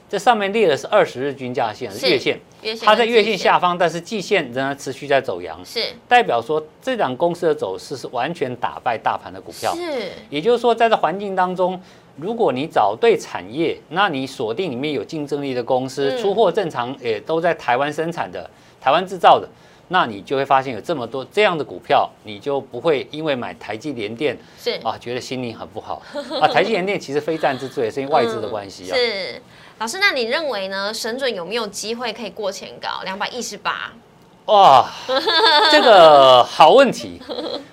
[0.08, 2.40] 这上面列的是二十日均价线，月线，
[2.84, 5.84] 它在月线下方，但是季线仍然持续在走阳，是。
[6.08, 11.82] 代表说这档公司的走势是完全打败大盘的股票，是，也就是说在这环境当中。
[12.18, 18.50] 如果你找对产业，那你锁定里面有竞争力的公司，出货正常，也都在台湾生产的、
[18.82, 19.48] 台湾制造的，
[19.90, 26.02] 那你就会发现有这么多这样的股票，你就不会因为买台积联电是啊，觉得心里很不好
[26.42, 26.48] 啊。
[26.48, 28.96] 台积联电 其实非战之罪，是因为外资的关系啊。
[28.96, 29.42] 是
[29.78, 30.92] 老师，那你认为呢？
[30.92, 33.94] 神准有没有机会可以过前高两百一十八？
[34.46, 34.90] 哇，
[35.72, 37.22] 这个好问题。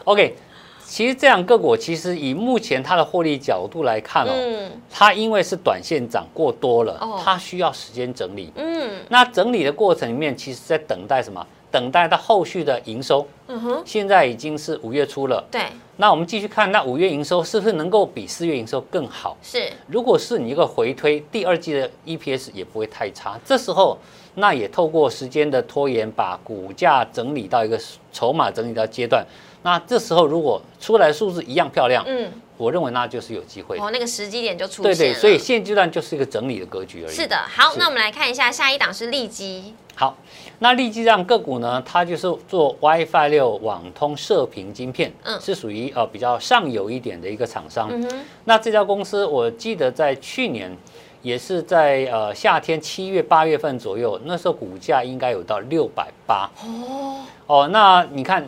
[0.04, 0.36] OK。
[0.86, 8.52] 其实这样个股，其实以目前它的获利角度来看哦，它因为是短线涨过多了，它需要时间整理。
[8.56, 11.44] 嗯，那整理的过程里面，其实在等待什么？
[11.70, 13.26] 等待它后续的营收。
[13.48, 15.42] 嗯哼，现在已经是五月初了。
[15.50, 15.62] 对，
[15.96, 19.36] 那我们继续看，那五月营收是不是能够比四月营收更好？
[19.42, 23.36] 是，如果是你一个回推，第二季的 EPS 也不会太差。
[23.44, 23.98] 这时候，
[24.36, 27.76] 那也透过时间的拖延，把股价整理到一个
[28.12, 29.26] 筹码整理到阶段。
[29.64, 33.78] 那这时候如果出来数字一样漂亮，嗯，我认为那就是有机会。
[33.78, 34.96] 哦，那个时机点就出现了。
[34.96, 37.14] 对对，所以现阶段就是一个整理的格局而已。
[37.14, 39.74] 是的，好，那我们来看一下下一档是利基。
[39.94, 40.14] 好，
[40.58, 47.88] 那利基这样个股呢，它就是做 WiFi 六网通射频晶片，嗯，是属于呃比较上游一点的一个厂商。
[47.90, 50.76] 嗯那这家公司我记得在去年。
[51.24, 56.50] 也是在呃夏天七月八月份左右，那时候股价应该有到六百八。
[56.62, 58.46] 哦哦，那你看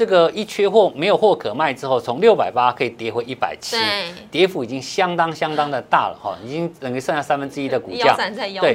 [0.00, 3.76] 这个一缺货没有货可卖之后，从六百八可以跌回一百七，
[4.30, 8.16] 跌幅已经相当相当的大了哈，已经等于剩下三分之一的股价。
[8.62, 8.74] 对，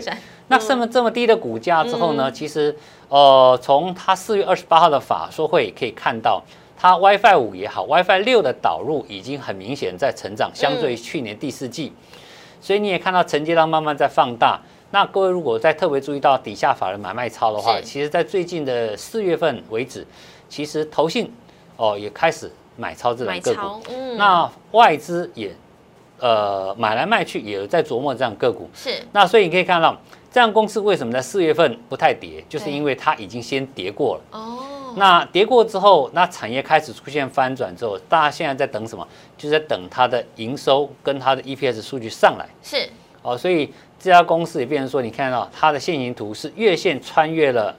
[0.49, 2.77] 那剩了这么低的股价之后呢，其实
[3.09, 6.43] 呃从它四月二十八号的法说会可以看到。
[6.77, 11.91] 它 WiFi 五也好，WiFi 六的导入已经很明显在成长，相对于去年第四季，
[12.61, 14.61] 所以你也看到承接量慢慢在放大。
[14.91, 20.05] 那各位如果再特别注意到底下法人买卖超的话，其实在最近的四月份为止，
[20.55, 21.29] 其实投信
[21.75, 23.81] 哦也开始买超这种个股，
[24.15, 25.53] 那外资也
[26.17, 28.69] 呃买来卖去也在琢磨这样个股。
[28.73, 29.05] 是。
[29.11, 29.99] 那所以你可以看到，
[30.31, 34.21] 这样公司为什么在四月份不太跌，就是因为它已经先跌过了。
[34.31, 34.59] 哦。
[34.95, 39.05] 那跌过之后，那产业开始出现翻转之后，大家现在在等什么？
[39.37, 42.47] 就在等它的营收跟它的 EPS 数据上来。
[42.63, 42.87] 是
[43.21, 47.75] 哦，所以这家公司也变成说，你看到它的线形图是月线穿越了，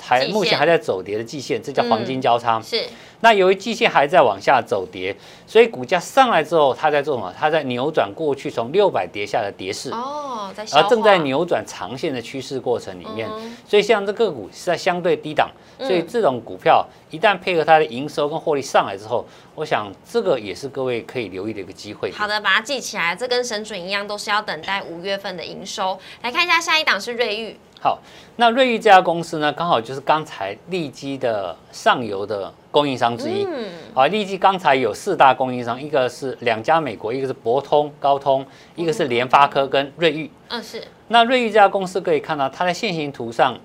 [0.00, 2.60] 还目前还在走跌的季线，这叫黄金交叉。
[2.60, 2.84] 是。
[3.20, 7.32] 那由于季线还在往下走跌，所以股价上来之后，它在做什么？
[7.36, 13.26] 它在扭转过去从六百跌下的跌势哦，在而正在扭转长线的趋势过程里面。
[13.66, 22.12] 所以像这个股是在相对低档，所以这种股票一旦配合它的营收跟获利上来之后，我想这个也是各位可以留意的一个机会。
[22.12, 25.98] 好的，把它记起来，这跟神准一样，都是要等待五月份的营收。
[26.20, 27.56] 来看一下下一档是瑞昱。
[27.78, 28.00] 好，
[28.36, 33.44] 那瑞昱这家公司呢，刚好就是刚才利基的上游的供应商之一。
[33.44, 40.30] 嗯，啊，利基刚才有四大供应商，一个是两家美国，一个是博通、高通，一个是联发科跟瑞昱。
[40.48, 40.82] 嗯，是。
[41.08, 43.56] 那瑞昱这家公司可以看到，它在线形图上，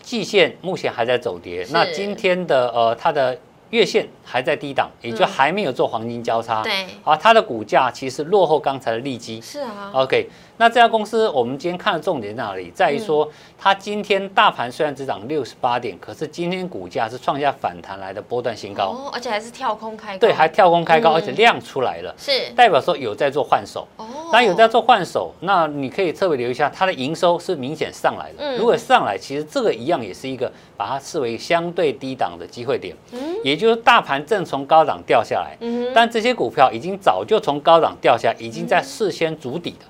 [0.00, 1.66] 季线目前还在走跌。
[1.70, 3.36] 那今天的呃，它的
[3.70, 6.62] 月线还在低档，也就还没有做黄金交叉。
[6.62, 6.86] 对。
[7.04, 9.40] 啊，它的股价其实落后刚才的利基。
[9.40, 9.90] 是啊。
[9.92, 10.30] OK。
[10.58, 12.70] 那这家公司，我们今天看的重点在哪里？
[12.74, 22.50] 在于说，它今天大盘虽然只涨六十八点，可是今天股价是创下反弹来的波段新高，哦，而且还是跳空开高，对，还跳空开高，而且量出来了，是。
[22.56, 39.84] 代表说有在做换手，哦，那有在做换手，那你可以特别留意一下，它的营收是明显上来的，如果上来，其实这个一样也是一个把它视为相对低档的机会点，嗯，也就是大盘正从高档掉下来，嗯，但这些股票已经早就从高档掉下，已经在事先筑底的。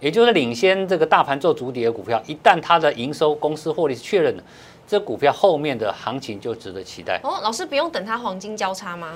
[0.00, 4.42] 也就是领先这个大盘做主底的股票，一旦它的营收、公司获利是确认的，
[4.86, 7.20] 这股票后面的行情就值得期待。
[7.22, 9.12] 哦，老师不用等它黄金交叉吗？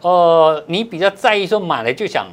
[0.00, 2.26] 呃，你比较在意说买了就想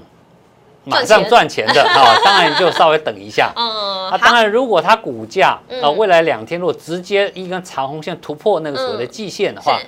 [0.85, 3.51] 马上赚钱的 啊，当然就稍微等一下。
[3.57, 9.79] 嗯，啊，当然如果它股价啊未来两天如果直接一根长红线突破那个所谓的季线的话，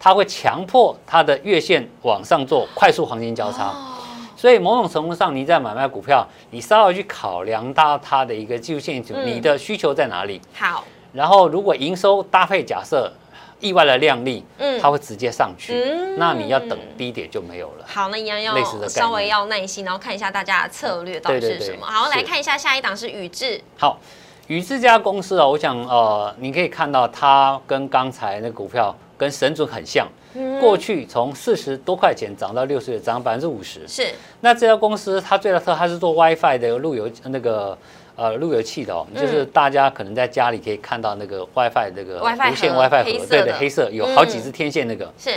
[0.00, 3.74] 它会强迫它的月线往上做快速黄金交叉。
[4.38, 10.40] 所以某种程度上，你在买卖股票，你稍微去考量到它的一个技术线图，你的需求在哪里？
[10.54, 10.84] 好。
[11.12, 13.10] 然后如果营收搭配假设
[13.58, 17.84] 意外的量力，嗯，它会直接上去，嗯，那你要等低点就没有了。
[17.88, 18.54] 好，那一样要
[18.86, 21.84] 稍微要耐心，然后看一下大家的策略到底是什么。
[21.84, 23.60] 好，来看一下下一档是宇智。
[23.76, 23.98] 好，
[24.46, 30.08] 宇智这家公司哦，我想呃，你可以看到它跟刚才那股票跟神准很像。
[30.60, 33.86] 过去从四十多块钱涨到六十，涨百分之五十。
[33.88, 34.06] 是。
[34.40, 37.76] 那这家公司它最大特，它是做 WiFi 的路由那个
[38.14, 45.12] 呃路由器的哦，就是大家可能在家里可以看到那个 WiFi 那个无线 WiFi 盒，对的，黑色有好几支天线那个。
[45.18, 45.32] 是。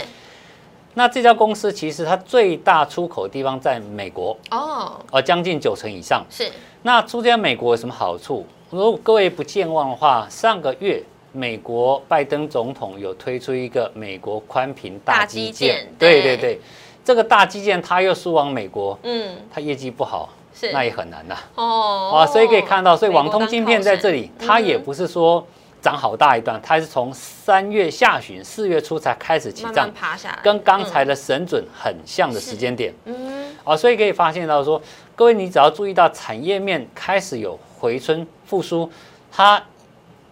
[0.94, 6.24] 那这家公司其实它最大出口地方在美国哦，呃将近九成以上。
[6.30, 6.48] 是。
[6.82, 8.46] 那出这美国有什么好处？
[8.70, 11.02] 如果各位不健忘的话，上个月。
[11.32, 16.36] 美国拜登总统有推出一个美国宽频大基建，对对。
[16.36, 16.60] 对，
[17.04, 20.70] 这个大基建他又输往美国，嗯，他业绩不好，是。
[20.72, 21.36] 那也很难呐。
[21.54, 25.44] 哦，啊，所以可以看到，所以网通晶片在这里，它也不是说
[25.80, 32.94] 涨好大一段，它是从三月下旬、四月初才开始起涨，爬下来，跟刚才的神准很像的时间点。
[33.06, 34.80] 嗯，啊，所以可以发现到说，
[35.16, 38.90] 各位你只要注意到产业面开始有回春复苏，
[39.30, 39.60] 它。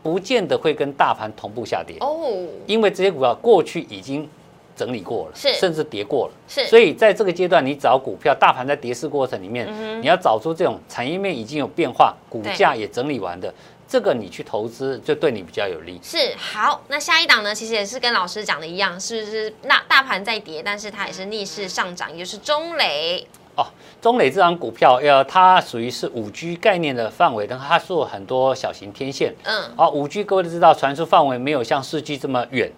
[0.02, 4.28] 不见得会跟大盘同步下跌哦，因为这些股票过去已经
[4.74, 6.66] 整理过了，是甚至跌过了，是。
[6.66, 9.68] 所以在这个阶段，你找股票，大盘在跌势过程里面，
[10.00, 13.52] 你要找出这种产业面已经有变化，股价也整理完的，
[13.86, 16.00] 这个你去投资就对你比较有利。
[16.02, 19.52] 是好，那下一档呢，其实也是跟老师讲的一样，是不是？
[19.64, 23.27] 那大盘在跌，但是它也是逆势上涨，也就是中磊。
[23.61, 23.67] 哦，
[24.00, 29.35] 中磊这张股票，呃，它属于是五 G 概念的范围，但它做很多小型天线。
[29.44, 32.73] 嗯，哦，五 G 各位都知道，传输范围没有像四 G 这么远，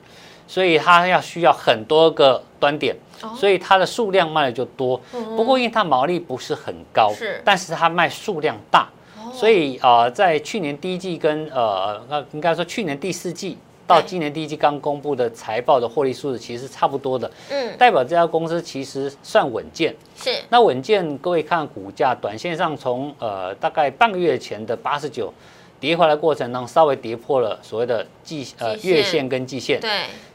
[0.49, 2.97] 所以它要需要很多个端点，
[3.37, 5.01] 所以它的数量卖的就多。
[5.37, 8.89] 不过因为它毛利不是很高，是，但是它卖数量大，
[9.33, 13.57] 所以啊，在去年第一季跟呃，那应该说去年第四季
[13.93, 19.95] 到今年第一季刚公布的财报的获利数字其实差不多的，嗯，代表这家公司其实算稳健。
[20.17, 25.33] 是，那稳健，各位看股价，短线上从呃大概半个月前的八十九
[25.79, 29.81] 跌回来过程当中，稍微跌破了所谓的季呃月线跟季线。
[29.81, 29.91] 对。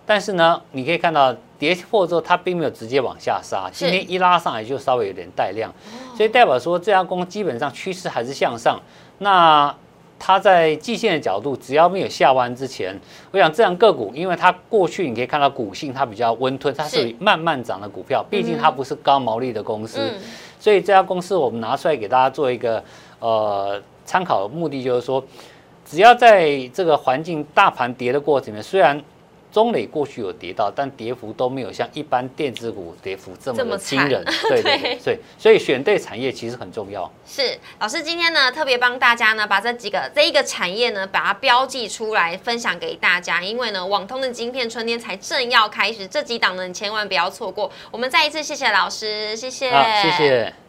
[0.05, 5.69] 但是呢，你可以看到跌破之后，它并没有直接往下杀，今天一拉上来就稍微有点带量，
[6.15, 8.79] 所以代表说这家公司基本上趋势还是向上。
[9.17, 9.75] 那
[10.19, 12.99] 它在季线的角度，只要没有下弯之前，
[13.31, 19.99] 我想这样个股，因为它过去你可以看到股性它比较温吞，它是慢慢涨的股票，毕竟它不是高毛利的公司，
[20.59, 22.83] 所以这家公司我们拿出来给大家做一个
[23.19, 25.23] 呃参考的目的，就是说，
[25.85, 29.01] 只要在这个环境大盘跌的过程里面，虽然
[29.51, 34.23] 中磊过去有跌到，但跌幅都没有像一般电子股跌幅这么的惊人。
[34.49, 37.11] 对对对，所以选对产业其实很重要。
[37.25, 47.71] 是老师今天呢特别帮大家呢把这几个这一个产业呢把它标记出来分享给大家，因为呢网通的晶片春天才正要开始，这几档呢你千万不要错过。
[47.89, 49.71] 我们再一次谢谢老师，谢谢，
[50.01, 50.66] 谢谢。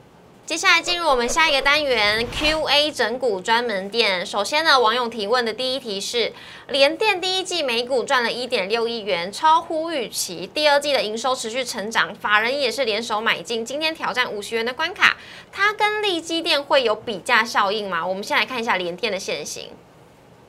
[0.49, 4.25] 接下来进入我们下一个单元 Q&A 整股专门店。
[4.25, 6.33] 首先呢，网友提问的第一题是：
[6.69, 10.47] 联电第一季每股赚了一点六亿元，超乎预期。
[10.47, 15.19] 第二季的营收持续成长，法人也是联手买进，今天挑战五十元的关卡。
[15.53, 18.07] 它跟利基电会有比价效应吗？
[18.07, 19.69] 我们先来看一下联电的现形。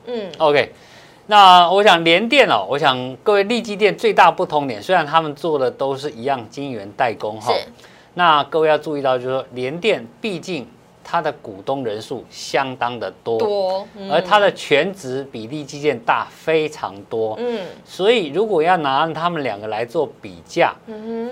[0.06, 0.72] 嗯，OK。
[1.26, 7.52] 那我想联电哦，我想各位利基电最大不同点，虽然他们做的都是一样晶圆代工哈。
[8.14, 10.66] 那各位要注意到，就是说联电毕竟
[11.02, 20.74] 它的股东人数相当的多，多，而它的全值比例基建大非常多，嗯，所以如果要拿他们两个来做比价，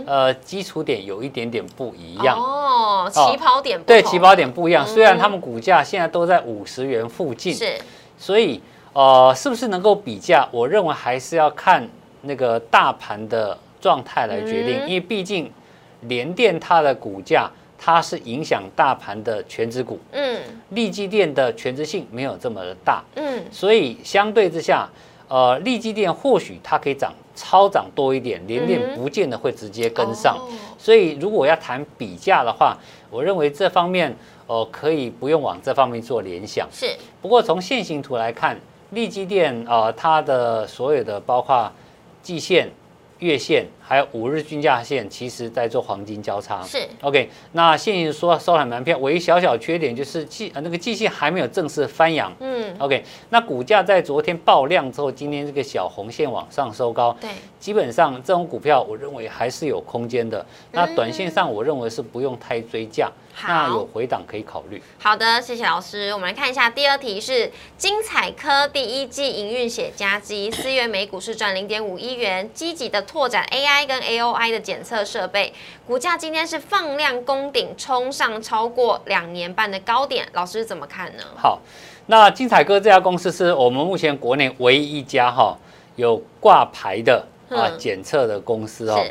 [0.06, 2.36] 呃，基础点有一点点不一样。
[2.38, 7.76] 哦，起跑点对起跑点不一样，虽然他们股价现在都在五十元附近，是，
[8.16, 8.60] 所以
[8.92, 10.48] 呃，是不是能够比价？
[10.50, 11.86] 我认为还是要看
[12.22, 15.52] 那个大盘的状态来决定，因为毕竟。
[16.02, 20.40] 联电它的股价，它是影响大盘的全值股，嗯，
[20.70, 24.88] 利基电的全值性没有这么的大，嗯，所以相对之下，
[25.26, 30.38] 呃，利基电或许它可以涨超涨多一点，联电不见得会直接跟上，
[30.78, 32.76] 所以如果要谈比价的话，
[33.10, 36.96] 我认为这方面，呃，可以不用往这方面做联想，是。
[37.20, 38.56] 不过从线形图来看，
[38.90, 41.70] 利基电，呃，它的所有的包括
[42.22, 42.70] 季线。
[43.20, 46.62] 月线还有五日均价线，其实在做黄金交叉。
[46.62, 52.30] 是 OK，那现行说收盘蛮漂唯一小小缺点就是季呃那个季线还没有正式翻阳。
[52.40, 57.16] 嗯，OK，那股价在昨天爆量之后，今天这个小红线往上收高。
[57.18, 60.44] 对，基本上这种股票，我认为还是有空间的。
[60.72, 63.10] 那短线上，我认为是不用太追价。
[63.46, 64.82] 那有回档可以考虑。
[64.98, 66.12] 好的，谢谢老师。
[66.12, 75.52] 我们来看一下第二题是精彩科第一季营运写加基，四月每股是赚零点五一元，积极的拓展 AI 跟 AOI 的检测设备，
[75.86, 80.28] 股价今天是放量攻顶，冲上超过两年半的高点。
[80.32, 81.22] 老师怎么看呢？
[81.36, 81.60] 好，
[82.06, 85.56] 那精彩哥这家公司是我们目前国内唯一一家哈
[85.96, 89.04] 有挂牌的啊检测的公司哦。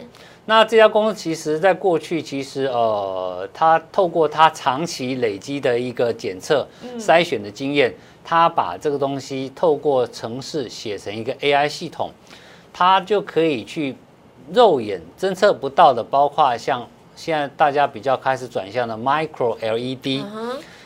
[0.50, 6.66] 那这家公司其实，在过去，其实呃，它透过它长期累积的一个检测
[6.98, 7.94] 筛选的经验，
[8.24, 12.12] 它把这个东西透过程式写成一个 AI 系统，
[12.72, 13.98] 它就可以去
[14.54, 20.24] 肉眼侦测不到的，包括像现在大家比较开始转向的 Micro LED，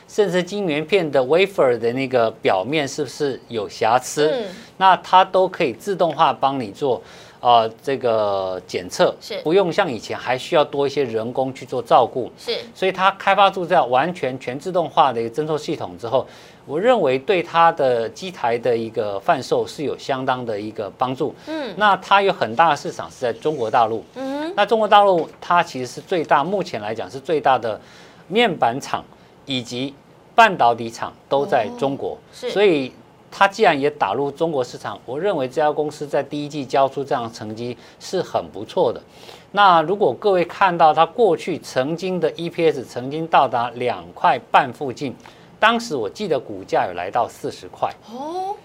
[0.07, 4.45] 甚至晶圆片的 Wafer 的那个表面是不是有瑕疵，
[4.78, 7.01] 那它都可以自动化帮你做。
[7.41, 9.36] 啊，这个检测是。
[9.41, 16.28] 不用像以前还需要多一些人工去做照顾，是，所以它开发出这样完全全自动化的一个侦测系统之后，
[16.66, 21.34] 我认为对它的机台的一个贩售是有相当的一个帮助。
[21.47, 24.03] 嗯，那它有很大的市场是在中国大陆。
[24.16, 27.80] 嗯，那中国大陆它其实是最大，目前来讲是最大的
[28.28, 29.03] 面板厂
[29.45, 29.93] 以及
[30.36, 32.91] 半导体厂都在中国，是，所以。
[33.34, 39.01] 它既然也打入中国市场，我认为这家公司在第一季交出这样的成绩是很不错的。
[39.53, 45.16] 那如果各位看到它过去曾经的 EPS 曾经到达两块半附近，
[45.62, 48.55] 当时我记得股价有来到四十块哦。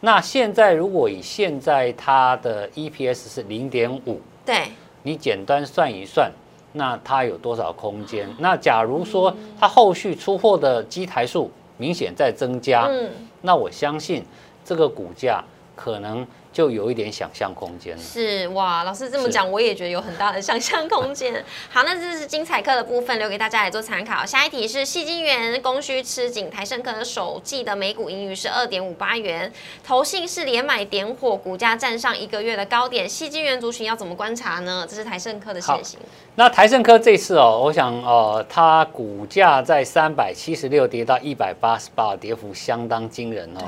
[0.00, 4.68] 那现在如果以现在它的 EPS 是零点五，对，
[5.02, 6.32] 你简单算一算，
[6.72, 8.26] 那它有多少空间？
[8.38, 13.10] 那假如说它后续出货的机台数明显在增加，嗯。
[13.42, 14.24] 那我相信，
[14.64, 15.44] 这个股价
[15.76, 18.02] 可能就有一点想象空间了。
[18.02, 21.44] 是哇，老师这么讲，我也觉得有很大的想象空间。
[21.68, 24.24] 好，那这是精彩课的部分，留给大家来做参考。
[24.24, 29.52] 下一题是细金元供需吃紧，台盛科首季的每股盈余是二点五八元，
[29.84, 33.06] 投信是连买点火，股价站上一个月的高点。
[33.06, 34.86] 细金元族群要怎么观察呢？
[34.88, 36.00] 这是台盛科的现形。
[36.36, 43.60] 那台盛科这次哦，我想呃，它股价在三百七十六跌到一百八十八，跌幅相当惊人哦。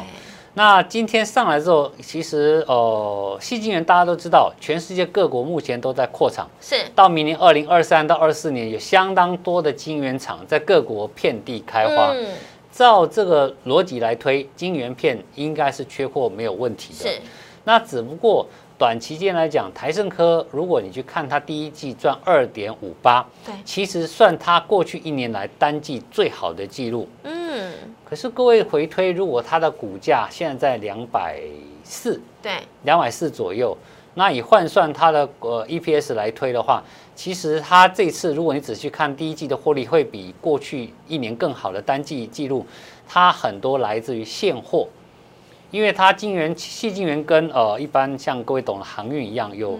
[0.59, 12.11] 那今天上来之后，其实呃，细晶圆大家都知道，全世界各国目前都在扩厂，是到明年二零二三到二四年，有相当多的晶圆厂在各国遍地开花。
[12.13, 12.27] 嗯，
[12.73, 17.09] 照这个逻辑来推，晶圆片应该是缺货没有问题的。
[17.09, 17.21] 是，
[17.63, 18.45] 那只不过
[18.79, 27.09] 短期间来讲，台盛科如果你去看它第一季赚二点五八，对，其实算它过去一年来单季最好的记录。
[27.25, 27.73] 嗯。
[28.09, 31.43] 可是各位回推，如果它的股价现在在两百
[31.83, 32.53] 四，对，
[32.85, 33.77] 两百四左右，
[34.15, 36.83] 那以换算它的呃 EPS 来推的话，
[37.15, 42.65] 其实它这次如果你仔细看第一季的获利，会比过去一年更好的单季记录，
[43.07, 44.89] 它很多来自于现货，
[45.71, 49.79] 因为它金元细金元跟呃一般像各位懂的航运一样，有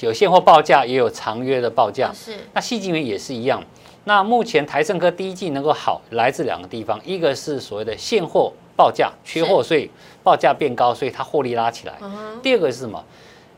[0.00, 3.62] 有现货报价，也有长约的报价，是，那细金元也是一样。
[4.04, 9.90] 那目前台盛科第一季能够好，来自两个地方，一个是所谓的现货报价缺货，所以
[10.22, 11.94] 报价变高，所以它获利拉起来。
[12.42, 13.04] 第二个是什么？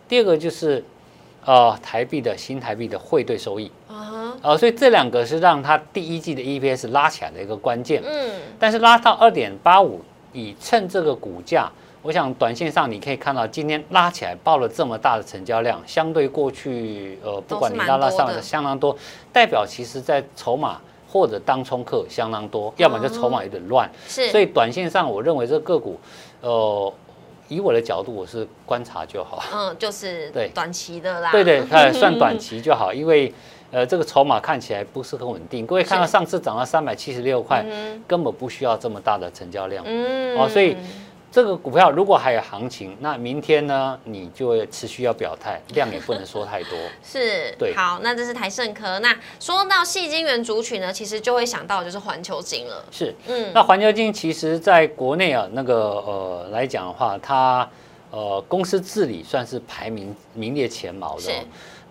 [0.09, 0.85] 第二个就是
[1.45, 3.71] 呃台币的新台币的汇兑收益。
[3.89, 8.03] 啊所以这两个是让它第一季的 EPS 拉起来的一个关键。
[8.05, 10.01] 嗯，但是拉到二点八五，
[10.33, 11.71] 以趁这个股价。
[12.05, 18.97] 我想，短线上你可以看到，今天拉起来爆了这么大的成交量，相对过去，呃，不管你拉拉上来的相当多，
[19.33, 23.89] 代表其实在筹码或者当冲客相当多，要么就筹码有点乱。
[24.09, 24.29] 是。
[24.31, 26.01] 所以短线上，我认为这个个股，
[26.41, 26.93] 呃，
[27.47, 29.41] 以我的角度，我是观察就好。
[29.55, 31.31] 嗯，就是对短期的啦。
[31.31, 33.33] 对对，算短期就好，因为
[33.73, 35.67] 呃，这个筹码看起来不是很稳定。
[35.67, 37.67] 各位看到上次涨到三百七十六块，
[38.07, 39.85] 根本不需要这么大的成交量。
[39.87, 40.39] 嗯。
[40.39, 40.77] 哦，所以。
[41.35, 46.79] 这个股票如果还有行情，那明天呢，你就会持续要表态，量也不能说太多。
[47.03, 47.75] 是，对。
[47.75, 48.99] 好，那这是台盛科。
[48.99, 52.85] 那说到细晶圆主曲呢，其实就会想到就是环球金了。
[52.91, 53.51] 是，嗯。
[53.55, 55.75] 那环球金其实在国内啊，那个
[56.07, 57.67] 呃来讲的话，它
[58.11, 61.33] 呃公司治理算是排名名列前茅的。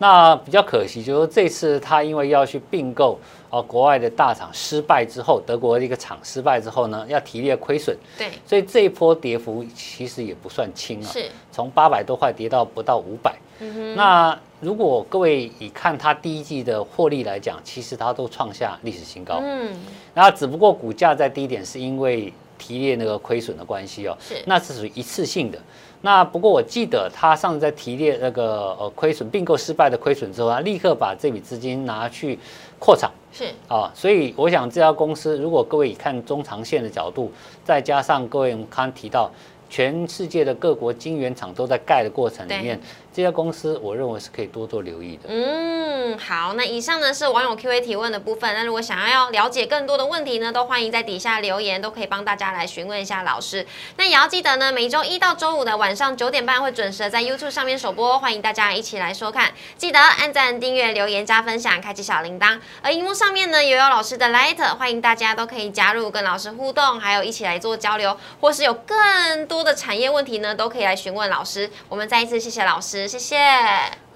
[0.02, 3.20] 那比较可惜，就是这次他因为要去并购
[3.52, 7.96] 啊国外的大厂失败之后，德国的一个厂失败之后呢，要提列亏损。
[8.18, 13.38] 对，所以这一波跌幅其实也不算轻啊，是，从八百多块跌到不到五百。
[13.60, 19.40] 嗯那如果各位以看它第一季的获利来讲，其实它都创下历史新高。
[19.40, 19.72] 嗯，
[20.16, 25.58] 然后只不过股价在低点是因为提列那个亏损的关系哦，是，那是属于一次性的。
[26.02, 32.38] 那不过我记得他上次在提列那个呃亏损并购失败的亏损之后，他立刻把这笔资金拿去
[32.78, 37.32] 扩厂，是啊，所以我想这家公司如果各位以看中长线的角度，
[37.66, 39.32] 再加上各位刚提到。
[39.74, 42.78] 全世界的各国晶圆厂都在盖的过程里面，
[43.14, 45.24] 这家公司我认为是可以多多留意的。
[45.28, 48.54] 嗯，好，那以上呢是网友 Q A 提问的部分。
[48.54, 53.66] 那如果想要了解更多的问题呢，都欢迎在底下留言，都可以帮大家来询问一下老师。
[53.96, 59.52] 那也要记得呢，每周一到周五的晚上九点半会准时的在 YouTube 上面首播，欢迎大家一起来收看。
[59.78, 62.60] 记得按赞、订阅、留言、加分享、开启小铃铛。
[62.82, 69.62] 而荧幕上面呢也有老师的 Light，欢迎大家都可以加入跟老师互动，还有一起来做交流，或是有更多。
[69.62, 71.70] 的产业问题呢，都可以来询问老师。
[71.88, 73.38] 我们再一次谢谢老师师，谢谢。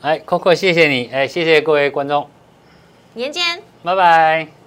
[0.01, 2.29] 哎，Coco，谢谢你，哎，谢谢各位观众，
[3.13, 4.64] 年见，拜拜。